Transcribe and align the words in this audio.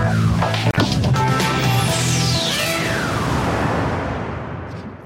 Yeah. 0.00 0.79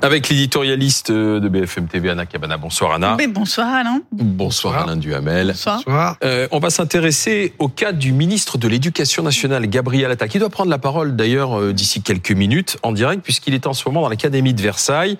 Avec 0.04 0.28
l'éditorialiste 0.28 1.10
de 1.10 1.48
BFM 1.48 1.86
TV, 1.86 2.10
Anna 2.10 2.26
Cabana. 2.26 2.58
Bonsoir 2.58 2.92
Anna. 2.92 3.16
bonsoir 3.26 3.72
Alain. 3.72 4.02
Bonsoir, 4.12 4.82
Alain 4.82 4.96
Duhamel. 4.96 5.54
Bonsoir. 5.64 6.18
Euh, 6.22 6.46
on 6.50 6.58
va 6.58 6.68
s'intéresser 6.68 7.54
au 7.58 7.68
cas 7.68 7.92
du 7.92 8.12
ministre 8.12 8.58
de 8.58 8.68
l'Éducation 8.68 9.22
nationale, 9.22 9.66
Gabriel 9.66 10.10
Attal, 10.10 10.28
qui 10.28 10.38
doit 10.38 10.50
prendre 10.50 10.68
la 10.68 10.76
parole 10.76 11.16
d'ailleurs 11.16 11.58
euh, 11.58 11.72
d'ici 11.72 12.02
quelques 12.02 12.32
minutes 12.32 12.76
en 12.82 12.92
direct, 12.92 13.22
puisqu'il 13.22 13.54
est 13.54 13.66
en 13.66 13.72
ce 13.72 13.88
moment 13.88 14.02
dans 14.02 14.10
l'Académie 14.10 14.52
de 14.52 14.60
Versailles. 14.60 15.16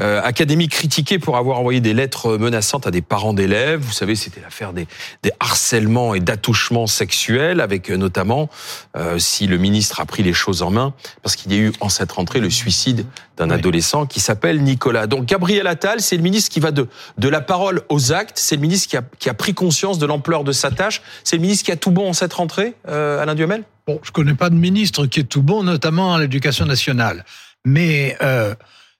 Euh, 0.00 0.22
académie 0.24 0.68
critiquée 0.68 1.18
pour 1.18 1.36
avoir 1.36 1.58
envoyé 1.60 1.80
des 1.80 1.92
lettres 1.92 2.38
menaçantes 2.38 2.86
à 2.86 2.90
des 2.90 3.02
parents 3.02 3.34
d'élèves. 3.34 3.80
Vous 3.82 3.92
savez, 3.92 4.14
c'était 4.14 4.40
l'affaire 4.40 4.72
des, 4.72 4.86
des 5.22 5.32
harcèlements 5.40 6.14
et 6.14 6.20
d'attouchements 6.20 6.86
sexuels, 6.86 7.60
avec 7.60 7.90
euh, 7.90 7.98
notamment, 7.98 8.48
euh, 8.96 9.18
si 9.18 9.46
le 9.46 9.58
ministre 9.58 10.00
a 10.00 10.06
pris 10.06 10.22
les 10.22 10.32
choses 10.32 10.62
en 10.62 10.70
main, 10.70 10.94
parce 11.22 11.36
qu'il 11.36 11.52
y 11.52 11.56
a 11.56 11.58
eu 11.58 11.72
en 11.80 11.90
cette 11.90 12.12
rentrée 12.12 12.40
le 12.40 12.48
suicide 12.48 13.04
d'un 13.36 13.48
Oui. 13.48 13.54
adolescent 13.54 14.06
qui 14.06 14.20
s'appelle 14.22 14.62
Nicolas. 14.62 15.06
Donc 15.06 15.26
Gabriel 15.26 15.66
Attal, 15.66 16.00
c'est 16.00 16.16
le 16.16 16.22
ministre 16.22 16.50
qui 16.50 16.60
va 16.60 16.70
de, 16.70 16.88
de 17.18 17.28
la 17.28 17.40
parole 17.40 17.82
aux 17.88 18.12
actes, 18.12 18.38
c'est 18.38 18.56
le 18.56 18.62
ministre 18.62 18.88
qui 18.88 18.96
a, 18.96 19.02
qui 19.18 19.28
a 19.28 19.34
pris 19.34 19.54
conscience 19.54 19.98
de 19.98 20.06
l'ampleur 20.06 20.44
de 20.44 20.52
sa 20.52 20.70
tâche, 20.70 21.02
c'est 21.24 21.36
le 21.36 21.42
ministre 21.42 21.64
qui 21.64 21.72
a 21.72 21.76
tout 21.76 21.90
bon 21.90 22.08
en 22.08 22.12
cette 22.12 22.32
rentrée, 22.32 22.74
euh, 22.88 23.20
Alain 23.20 23.34
Duhamel? 23.34 23.64
Bon, 23.86 23.98
je 24.02 24.12
connais 24.12 24.34
pas 24.34 24.48
de 24.48 24.54
ministre 24.54 25.06
qui 25.06 25.20
est 25.20 25.24
tout 25.24 25.42
bon, 25.42 25.64
notamment 25.64 26.14
à 26.14 26.20
l'éducation 26.20 26.66
nationale. 26.66 27.24
Mais 27.64 28.16
euh, 28.22 28.54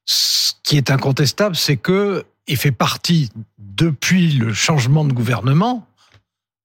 ce 0.05 0.53
qui 0.65 0.77
est 0.77 0.91
incontestable, 0.91 1.57
c'est 1.57 1.77
que 1.77 2.25
il 2.49 2.57
fait 2.57 2.73
partie 2.73 3.31
depuis 3.59 4.33
le 4.33 4.53
changement 4.53 5.05
de 5.05 5.13
gouvernement, 5.13 5.87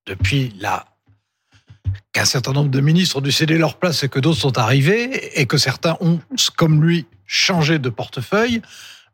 depuis 0.07 0.53
la 0.59 0.85
qu'un 2.13 2.25
certain 2.25 2.53
nombre 2.53 2.69
de 2.69 2.79
ministres 2.79 3.17
ont 3.17 3.21
dû 3.21 3.31
céder 3.31 3.57
leur 3.57 3.77
place 3.77 4.03
et 4.03 4.09
que 4.09 4.19
d'autres 4.19 4.39
sont 4.39 4.57
arrivés 4.57 5.39
et 5.39 5.45
que 5.45 5.57
certains 5.57 5.97
ont, 5.99 6.19
comme 6.55 6.83
lui, 6.83 7.05
changé 7.25 7.79
de 7.79 7.89
portefeuille. 7.89 8.61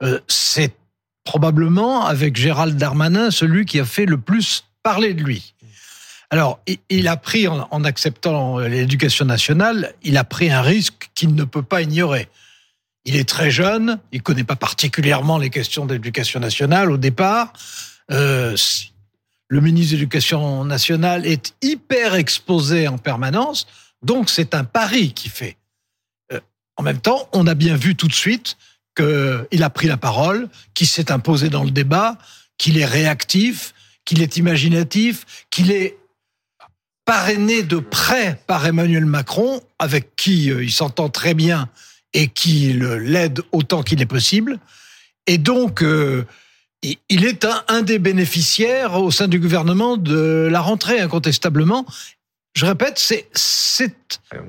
euh, 0.02 0.20
c'est 0.28 0.74
probablement 1.24 2.06
avec 2.06 2.36
Gérald 2.36 2.78
Darmanin 2.78 3.32
celui 3.32 3.66
qui 3.66 3.80
a 3.80 3.86
fait 3.86 4.06
le 4.06 4.18
plus 4.18 4.66
parler 4.84 5.14
de 5.14 5.24
lui. 5.24 5.54
Alors, 6.30 6.60
il- 6.90 7.08
a 7.08 7.16
pris, 7.16 7.48
en, 7.48 7.84
acceptant 7.84 8.58
l'éducation 8.58 9.24
nationale, 9.24 9.94
il 10.02 10.18
a 10.18 10.24
pris 10.24 10.50
un 10.52 10.62
risque 10.62 11.12
qu'il 11.14 11.36
ne 11.36 11.44
peut 11.44 11.62
pas 11.62 11.84
ignorer. 11.84 12.28
Il 13.06 13.16
est 13.16 13.30
très 13.30 13.52
jeune, 13.52 14.00
il 14.12 14.24
connaît 14.24 14.44
pas 14.44 14.56
particulièrement 14.56 15.38
les 15.38 15.52
questions 15.52 15.86
d'éducation 15.86 16.40
nationale 16.40 16.90
au 16.92 16.98
départ. 16.98 17.54
Euh, 18.12 18.56
le 19.48 19.62
ministre 19.62 19.94
de 19.94 19.98
l'Éducation 19.98 20.66
nationale 20.66 21.26
est 21.26 21.54
hyper 21.62 22.16
exposé 22.16 22.88
en 22.88 22.98
permanence, 22.98 23.68
donc 24.02 24.30
c'est 24.30 24.56
un 24.56 24.64
pari 24.64 25.14
qu'il 25.14 25.32
fait. 25.32 25.58
Euh, 26.32 26.40
en 26.78 26.84
même 26.84 27.00
temps, 27.00 27.30
on 27.34 27.48
a 27.48 27.54
bien 27.54 27.76
vu 27.76 27.96
tout 27.96 28.08
de 28.08 28.14
suite 28.14 28.58
qu'il 28.96 29.64
a 29.64 29.70
pris 29.70 29.88
la 29.88 29.98
parole, 29.98 30.50
qu'il 30.74 30.88
s'est 30.88 31.12
imposé 31.12 31.50
dans 31.50 31.64
le 31.64 31.72
débat, 31.72 32.18
qu'il 32.58 32.78
est 32.78 32.86
réactif, 32.86 33.74
qu'il 34.06 34.22
est 34.22 34.38
imaginatif, 34.38 35.26
qu'il 35.50 35.72
est 35.72 35.98
parrainé 37.06 37.64
de 37.64 37.80
près 37.80 38.40
par 38.48 38.66
Emmanuel 38.66 39.06
Macron, 39.06 39.62
avec 39.80 40.16
qui 40.16 40.52
euh, 40.52 40.64
il 40.64 40.72
s'entend 40.72 41.10
très 41.10 41.34
bien 41.34 41.70
et 42.14 42.28
qui 42.28 42.74
l'aide 42.74 43.42
autant 43.52 43.84
qu'il 43.84 44.02
est 44.02 44.08
possible. 44.08 44.60
Et 45.28 45.38
donc, 45.38 45.82
euh, 45.82 46.26
il- 47.10 47.26
est 47.26 47.46
un, 47.46 47.64
un 47.68 47.82
des 47.82 48.00
bénéficiaires 48.00 49.02
au 49.02 49.12
sein 49.12 49.28
du 49.28 49.40
gouvernement 49.40 49.98
de 49.98 50.48
la 50.52 50.62
rentrée, 50.62 51.00
incontestablement. 51.00 51.86
Je 52.56 52.66
répète, 52.66 53.00
c'est 53.00 53.96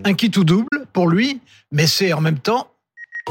un 0.04 0.14
qui 0.14 0.30
tout 0.30 0.44
double 0.44 0.86
pour 0.92 1.08
lui, 1.08 1.40
mais 1.72 1.86
c'est 1.86 2.12
en 2.12 2.20
même 2.20 2.38
temps 2.38 2.68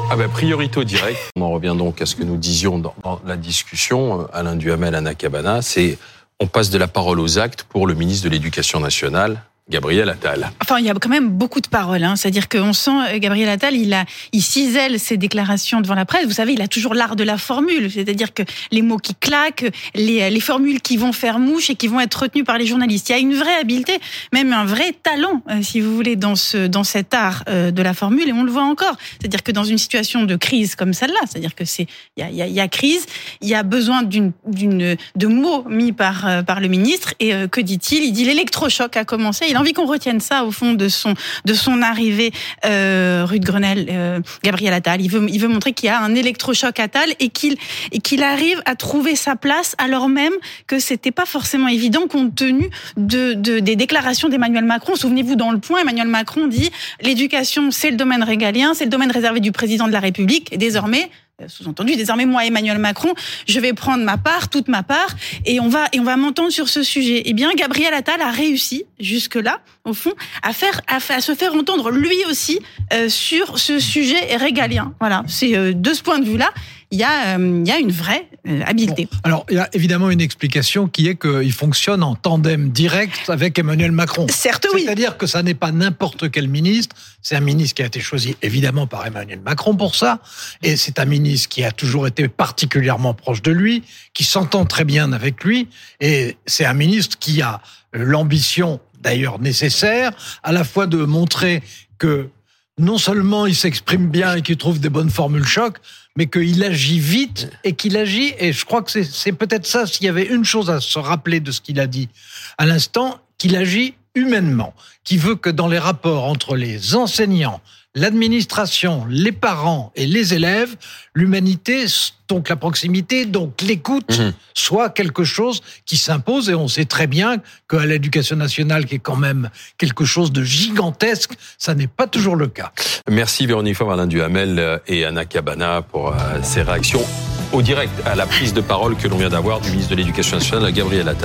Ah 0.10 0.16
ben, 0.16 0.30
priorité 0.30 0.80
au 0.80 0.84
direct. 0.84 1.20
On 1.36 1.42
en 1.44 1.52
revient 1.52 1.76
donc 1.78 2.02
à 2.02 2.06
ce 2.06 2.16
que 2.16 2.24
nous 2.24 2.38
disions 2.38 2.80
dans, 2.80 2.96
dans 3.04 3.22
la 3.26 3.38
discussion, 3.38 4.22
euh, 4.22 4.26
Alain 4.34 4.56
Duhamel, 4.56 4.96
Anna 4.96 5.14
Cabana, 5.14 5.62
c'est 5.62 5.98
on 6.40 6.48
passe 6.48 6.70
de 6.72 6.78
la 6.80 6.88
parole 6.88 7.20
aux 7.20 7.38
actes 7.38 7.64
pour 7.64 7.86
le 7.88 7.94
ministre 7.94 8.26
de 8.26 8.30
l'Éducation 8.32 8.80
nationale, 8.80 9.44
Gabriel 9.70 10.10
Attal. 10.10 10.52
Enfin, 10.62 10.80
il 10.80 10.86
y 10.86 10.90
a 10.90 10.94
quand 10.94 11.10
même 11.10 11.30
beaucoup 11.30 11.62
de 11.62 11.68
paroles. 11.68 12.04
Hein. 12.04 12.18
C'est-à-dire 12.18 12.50
qu'on 12.50 12.74
sent 12.74 12.92
euh, 12.92 13.18
Gabriel 13.20 13.48
Attal, 13.48 13.76
il 13.76 13.94
a, 13.94 14.06
il 14.34 14.42
cisèle 14.42 15.00
ses 15.00 15.16
déclarations 15.16 15.80
devant 15.80 15.96
la 15.96 16.04
presse. 16.06 16.26
Vous 16.26 16.34
savez, 16.34 16.54
il 16.54 16.62
a 16.62 16.68
toujours 16.68 16.94
l'art 16.94 17.16
de 17.16 17.24
la 17.24 17.38
formule. 17.38 17.90
C'est-à-dire 17.90 18.34
que 18.34 18.44
les 18.72 18.82
mots 18.82 18.98
qui 18.98 19.16
claquent, 19.16 19.72
les, 19.96 20.30
les 20.30 20.40
formules 20.42 20.82
qui 20.82 20.98
vont 20.98 21.14
faire 21.14 21.40
mouche 21.40 21.70
et 21.70 21.76
qui 21.76 21.88
vont 21.88 22.02
être 22.02 22.16
retenues 22.16 22.44
par 22.44 22.58
les 22.58 22.66
journalistes. 22.66 23.08
Il 23.10 23.12
y 23.14 23.16
a 23.16 23.20
une 23.20 23.36
vraie 23.36 23.56
habileté, 23.56 24.00
même 24.34 24.52
un 24.52 24.66
vrai 24.66 24.94
talent, 25.02 25.42
euh, 25.50 25.62
si 25.62 25.80
vous 25.80 25.96
voulez, 25.96 26.18
dans 26.18 26.36
ce, 26.36 26.68
dans 26.68 26.84
cet 26.84 27.14
art 27.14 27.44
euh, 27.48 27.72
de 27.72 27.82
la 27.82 27.94
formule. 27.94 28.28
Et 28.28 28.34
on 28.34 28.44
le 28.44 28.52
voit 28.52 28.64
encore. 28.64 28.98
C'est-à-dire 29.20 29.44
que 29.44 29.54
dans 29.54 29.64
une 29.64 29.78
situation 29.78 30.24
de 30.24 30.36
crise 30.36 30.76
comme 30.76 30.94
celle-là, 30.94 31.20
c'est-à-dire 31.26 31.56
que 31.56 31.64
c'est, 31.64 31.88
il 32.18 32.30
y 32.30 32.42
y, 32.42 32.52
y 32.52 32.60
a 32.60 32.68
crise, 32.68 33.06
il 33.42 33.48
y 33.48 33.56
a 33.56 33.64
besoin 33.64 34.04
d'une, 34.04 34.34
d'une, 34.46 34.98
de 35.16 35.28
mots 35.28 35.64
mis 35.70 35.94
par, 35.94 36.28
euh, 36.28 36.42
par 36.44 36.60
le 36.60 36.68
ministre. 36.68 37.14
Et 37.22 37.34
euh, 37.34 37.48
que 37.48 37.62
dit-il? 37.62 38.04
Il 38.04 38.12
dit 38.12 38.26
l'électrochoc 38.26 38.98
a 38.98 39.06
commencé. 39.06 39.53
Il 39.54 39.58
a 39.58 39.60
envie 39.60 39.74
qu'on 39.74 39.86
retienne 39.86 40.20
ça 40.20 40.46
au 40.46 40.52
fond 40.52 40.74
de 40.74 40.88
son 40.88 41.14
de 41.46 41.54
son 41.54 41.84
arrivée 41.84 42.32
euh, 42.66 43.24
rue 43.24 43.40
de 43.40 43.46
Grenelle, 43.46 43.86
euh, 43.92 44.20
Gabriel 44.44 44.74
Attal. 44.74 45.00
Il 45.00 45.12
veut 45.12 45.28
il 45.30 45.40
veut 45.40 45.48
montrer 45.48 45.74
qu'il 45.74 45.86
y 45.86 45.90
a 45.90 46.00
un 46.00 46.16
électrochoc 46.16 46.80
Attal 46.80 47.14
et 47.20 47.30
qu'il 47.30 47.58
et 47.92 48.00
qu'il 48.00 48.24
arrive 48.24 48.64
à 48.66 48.76
trouver 48.76 49.16
sa 49.16 49.36
place 49.36 49.76
alors 49.78 50.10
même 50.10 50.34
que 50.66 50.80
c'était 50.80 51.12
pas 51.12 51.28
forcément 51.28 51.68
évident 51.68 52.08
compte 52.08 52.34
tenu 52.34 52.72
de, 52.98 53.34
de 53.34 53.60
des 53.60 53.76
déclarations 53.76 54.28
d'Emmanuel 54.28 54.66
Macron. 54.66 54.96
Souvenez-vous 54.96 55.36
dans 55.36 55.52
le 55.52 55.60
point, 55.60 55.82
Emmanuel 55.82 56.08
Macron 56.08 56.48
dit 56.48 56.72
l'éducation 57.02 57.70
c'est 57.70 57.92
le 57.92 57.98
domaine 57.98 58.24
régalien, 58.24 58.74
c'est 58.74 58.86
le 58.86 58.90
domaine 58.90 59.12
réservé 59.12 59.40
du 59.40 59.52
président 59.52 59.86
de 59.86 59.94
la 59.94 60.00
République 60.00 60.52
et 60.52 60.58
désormais 60.58 61.12
sous-entendu, 61.48 61.96
désormais, 61.96 62.26
moi, 62.26 62.46
Emmanuel 62.46 62.78
Macron, 62.78 63.14
je 63.48 63.60
vais 63.60 63.74
prendre 63.74 64.04
ma 64.04 64.18
part, 64.18 64.50
toute 64.50 64.68
ma 64.68 64.84
part, 64.84 65.16
et 65.46 65.60
on 65.60 65.70
va, 65.70 65.86
et 65.94 66.00
on 66.00 66.04
va 66.04 66.18
m'entendre 66.18 66.52
sur 66.52 66.70
ce 66.70 66.84
sujet. 66.84 67.24
Eh 67.26 67.34
bien, 67.34 67.52
Gabriel 67.56 67.94
Attal 67.94 68.22
a 68.22 68.32
réussi, 68.32 68.84
jusque-là, 69.00 69.60
au 69.86 69.94
fond, 69.94 70.14
à 70.42 70.54
faire, 70.54 70.82
à, 70.88 71.00
fa- 71.00 71.16
à 71.16 71.22
se 71.22 71.36
faire 71.36 71.54
entendre 71.54 71.92
lui 71.92 72.18
aussi 72.30 72.60
euh, 72.94 73.10
sur 73.10 73.60
ce 73.60 73.80
sujet 73.80 74.36
régalien. 74.38 74.94
Voilà. 75.00 75.24
C'est 75.28 75.56
euh, 75.58 75.74
de 75.74 75.94
ce 75.94 76.02
point 76.02 76.20
de 76.20 76.26
vue-là, 76.26 76.50
il 76.94 77.00
y 77.00 77.04
a, 77.04 77.38
euh, 77.38 77.62
il 77.66 77.68
y 77.68 77.72
a 77.72 77.80
une 77.80 77.92
vraie 77.92 78.30
euh, 78.48 78.62
habileté. 78.68 79.10
Alors, 79.24 79.48
il 79.50 79.56
y 79.56 79.60
a 79.60 79.68
évidemment 79.74 80.12
une 80.12 80.22
explication 80.22 80.88
qui 80.88 81.08
est 81.08 81.16
qu'il 81.16 81.52
fonctionne 81.52 82.04
en 82.04 82.14
tandem 82.14 82.70
direct 82.70 83.30
avec 83.30 83.58
Emmanuel 83.58 83.92
Macron. 83.92 84.28
Certes, 84.30 84.68
oui. 84.76 84.84
C'est-à-dire 84.84 85.18
que 85.18 85.26
ça 85.26 85.42
n'est 85.42 85.56
pas 85.56 85.72
n'importe 85.72 86.30
quel 86.30 86.48
ministre, 86.48 86.96
c'est 87.24 87.36
un 87.36 87.42
ministre 87.42 87.74
qui 87.74 87.82
a 87.82 87.88
été 87.88 88.00
choisi 88.00 88.36
évidemment 88.44 88.86
par 88.86 89.08
Emmanuel 89.08 89.40
Macron 89.42 89.76
pour 89.76 89.96
ça, 89.96 90.20
et 90.62 90.78
c'est 90.78 91.00
un 91.00 91.06
ministre 91.06 91.50
qui 91.50 91.64
a 91.64 91.72
toujours 91.72 92.06
été 92.06 92.28
particulièrement 92.28 93.16
proche 93.16 93.42
de 93.42 93.52
lui, 93.52 93.82
qui 94.14 94.24
s'entend 94.24 94.66
très 94.66 94.86
bien 94.86 95.14
avec 95.14 95.44
lui, 95.44 95.70
et 96.00 96.38
c'est 96.46 96.66
un 96.66 96.76
ministre 96.76 97.18
qui 97.18 97.42
a 97.42 97.60
l'ambition, 97.92 98.80
d'ailleurs 99.02 99.40
nécessaire, 99.40 100.12
à 100.44 100.52
la 100.52 100.64
fois 100.64 100.86
de 100.86 100.98
montrer 100.98 101.64
que 101.98 102.30
non 102.80 102.98
seulement 102.98 103.46
il 103.46 103.56
s'exprime 103.56 104.10
bien 104.10 104.36
et 104.36 104.42
qu'il 104.42 104.58
trouve 104.58 104.80
des 104.80 104.90
bonnes 104.90 105.10
formules 105.10 105.46
choc, 105.46 105.78
mais 106.16 106.28
qu'il 106.28 106.64
agit 106.64 107.00
vite 107.00 107.50
et 107.64 107.74
qu'il 107.74 107.98
agit, 107.98 108.34
et 108.40 108.52
je 108.54 108.66
crois 108.66 108.82
que 108.82 108.92
c'est- 109.04 109.32
peut-être 109.32 109.66
ça, 109.66 109.86
s'il 109.86 110.06
y 110.06 110.10
avait 110.10 110.26
une 110.26 110.46
chose 110.46 110.70
à 110.70 110.80
se 110.80 111.00
rappeler 111.00 111.40
de 111.40 111.52
ce 111.52 111.62
qu'il 111.62 111.80
a 111.80 111.88
dit 111.88 112.10
à 112.58 112.66
l'instant, 112.66 113.20
qu'il 113.38 113.56
agit 113.56 113.96
humainement, 114.16 114.74
qui 115.04 115.18
veut 115.18 115.36
que 115.36 115.50
dans 115.50 115.68
les 115.68 115.80
rapports 115.80 116.26
entre 116.26 116.56
les 116.56 116.96
enseignants, 116.96 117.62
l'administration, 117.96 119.06
les 119.10 119.32
parents 119.32 119.92
et 119.96 120.06
les 120.06 120.34
élèves, 120.34 120.76
l'humanité, 121.14 121.86
donc 122.28 122.50
la 122.50 122.56
proximité, 122.56 123.26
donc 123.26 123.62
l'écoute, 123.62 124.18
Mhm. 124.18 124.34
soit 124.54 124.90
quelque 124.90 125.24
chose 125.24 125.62
qui 125.86 125.98
s'impose. 125.98 126.50
Et 126.50 126.56
on 126.56 126.68
sait 126.68 126.86
très 126.86 127.06
bien 127.08 127.38
qu'à 127.70 127.86
l'éducation 127.86 128.36
nationale, 128.36 128.86
qui 128.86 128.96
est 128.96 129.00
quand 129.00 129.16
même 129.16 129.50
quelque 129.78 130.06
chose 130.06 130.32
de 130.32 130.44
gigantesque, 130.44 131.34
ça 131.58 131.76
n'est 131.76 131.88
pas 131.88 132.08
toujours 132.08 132.36
le 132.36 132.48
cas. 132.48 132.72
Merci 133.10 133.46
Véronique 133.46 133.76
Faure, 133.76 133.92
Alain 133.94 134.08
Duhamel 134.08 134.58
euh, 134.58 134.78
et 134.88 135.06
Anna 135.06 135.26
Cabana 135.26 135.82
pour 135.82 136.10
euh, 136.10 136.16
ces 136.42 136.62
réactions 136.64 137.06
au 137.52 137.62
direct 137.62 137.92
à 138.06 138.16
la 138.16 138.26
prise 138.26 138.54
de 138.56 138.62
parole 138.62 138.96
que 138.96 139.08
l'on 139.08 139.18
vient 139.18 139.30
d'avoir 139.30 139.62
du 139.62 139.70
ministre 139.70 139.92
de 139.92 139.96
l'Éducation 139.98 140.38
nationale, 140.38 140.72
Gabriel 140.74 141.08
Attal. 141.08 141.22